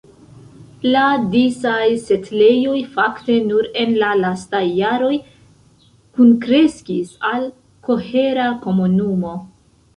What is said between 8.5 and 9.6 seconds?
komunumo.